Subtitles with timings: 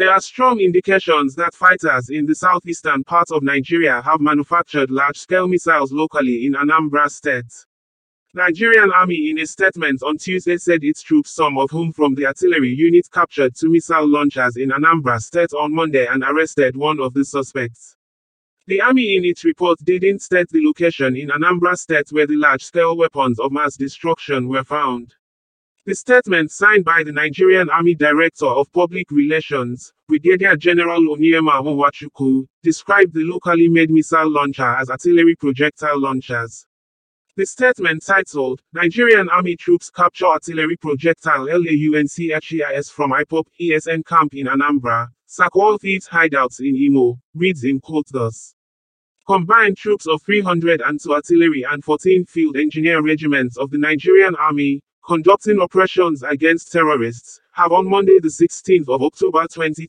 [0.00, 5.46] There are strong indications that fighters in the southeastern part of Nigeria have manufactured large-scale
[5.46, 7.52] missiles locally in Anambra State.
[8.32, 12.24] Nigerian Army in a statement on Tuesday said its troops some of whom from the
[12.24, 17.12] artillery unit captured two missile launchers in Anambra State on Monday and arrested one of
[17.12, 17.94] the suspects.
[18.68, 22.96] The army in its report didn't state the location in Anambra State where the large-scale
[22.96, 25.14] weapons of mass destruction were found.
[25.90, 32.46] The statement signed by the Nigerian Army Director of Public Relations, Brigadier General Onyema Nwachukwu,
[32.62, 36.64] described the locally made missile launcher as artillery projectile launchers.
[37.34, 44.46] The statement titled, Nigerian Army Troops Capture Artillery Projectile LAUNCHIS from IPOB ESN Camp in
[44.46, 48.54] Anambra, Sakwa Thieves Hideouts in Imo, reads in quote thus.
[49.26, 55.60] Combined troops of 302 artillery and 14 field engineer regiments of the Nigerian Army, conducting
[55.60, 59.74] operations against terrorists, have on Monday the 16th of October 20